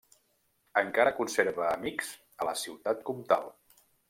[0.81, 2.09] Encara conserva amics
[2.45, 3.51] a la ciutat comtal.